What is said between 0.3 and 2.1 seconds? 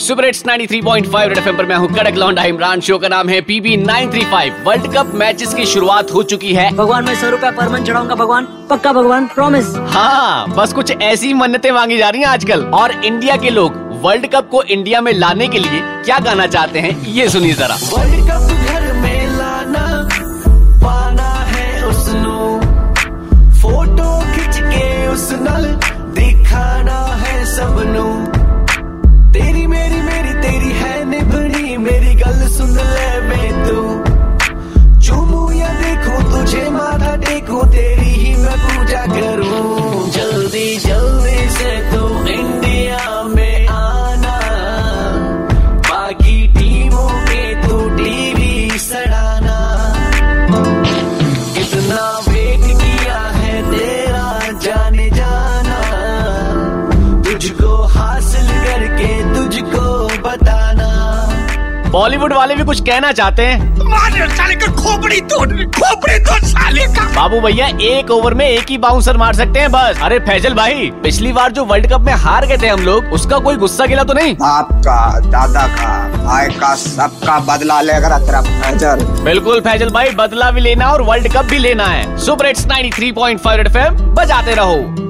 93.5 red FM पर मैं हूँ